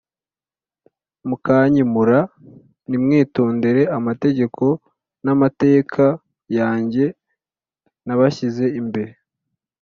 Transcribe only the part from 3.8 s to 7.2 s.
amategeko n’amateka yanjye